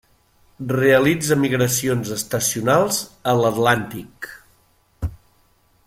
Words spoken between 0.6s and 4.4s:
Realitza migracions estacionals a l'Atlàntic.